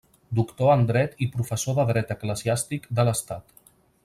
Doctor 0.37 0.71
en 0.75 0.85
dret 0.91 1.19
i 1.25 1.27
professor 1.35 1.77
de 1.81 1.87
dret 1.93 2.15
eclesiàstic 2.17 2.93
de 3.01 3.07
l’Estat. 3.11 3.59